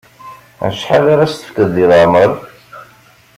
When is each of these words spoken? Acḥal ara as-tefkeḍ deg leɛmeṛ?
Acḥal 0.67 1.05
ara 1.13 1.23
as-tefkeḍ 1.27 1.69
deg 1.73 1.85
leɛmeṛ? 1.89 2.31